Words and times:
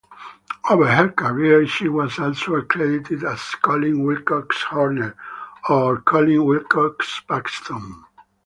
Over 0.67 0.87
her 0.87 1.09
career, 1.09 1.67
she 1.67 1.87
was 1.87 2.17
also 2.17 2.63
credited 2.63 3.23
as 3.23 3.39
Collin 3.61 4.03
Wilcox-Horne 4.03 5.13
or 5.69 5.97
Collin 6.01 6.43
Wilcox-Paxton. 6.43 8.03